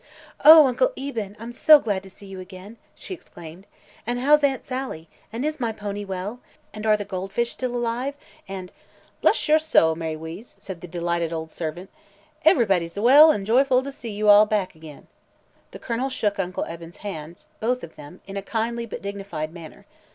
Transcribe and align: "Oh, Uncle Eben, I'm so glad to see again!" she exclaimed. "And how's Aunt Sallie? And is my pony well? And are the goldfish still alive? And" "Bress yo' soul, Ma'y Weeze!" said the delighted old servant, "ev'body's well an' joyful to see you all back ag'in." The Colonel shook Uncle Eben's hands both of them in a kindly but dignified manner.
"Oh, 0.43 0.65
Uncle 0.65 0.93
Eben, 0.97 1.35
I'm 1.37 1.51
so 1.51 1.77
glad 1.77 2.01
to 2.01 2.09
see 2.09 2.33
again!" 2.33 2.77
she 2.95 3.13
exclaimed. 3.13 3.67
"And 4.07 4.17
how's 4.17 4.43
Aunt 4.43 4.65
Sallie? 4.65 5.07
And 5.31 5.45
is 5.45 5.59
my 5.59 5.71
pony 5.71 6.03
well? 6.05 6.39
And 6.73 6.87
are 6.87 6.97
the 6.97 7.05
goldfish 7.05 7.51
still 7.51 7.75
alive? 7.75 8.17
And" 8.47 8.71
"Bress 9.21 9.47
yo' 9.47 9.59
soul, 9.59 9.93
Ma'y 9.95 10.17
Weeze!" 10.17 10.55
said 10.57 10.81
the 10.81 10.87
delighted 10.87 11.31
old 11.31 11.51
servant, 11.51 11.91
"ev'body's 12.43 12.97
well 12.97 13.31
an' 13.31 13.45
joyful 13.45 13.83
to 13.83 13.91
see 13.91 14.09
you 14.09 14.27
all 14.27 14.47
back 14.47 14.75
ag'in." 14.75 15.05
The 15.69 15.77
Colonel 15.77 16.09
shook 16.09 16.39
Uncle 16.39 16.65
Eben's 16.65 16.97
hands 17.05 17.47
both 17.59 17.83
of 17.83 17.95
them 17.95 18.21
in 18.25 18.35
a 18.37 18.41
kindly 18.41 18.87
but 18.87 19.03
dignified 19.03 19.53
manner. 19.53 19.85